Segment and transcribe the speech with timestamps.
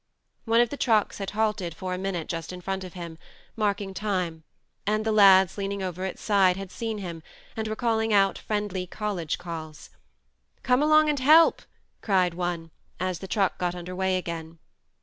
[0.45, 3.19] One of the trucks had halted for a minute just in front of him,
[3.55, 4.43] marking time,
[4.87, 7.21] and the lads leaning over its side had seen him,
[7.55, 9.91] and were calling out friendly college calls."
[10.63, 11.61] Come along and help!"
[12.01, 14.57] cried one, as the truck got under way again.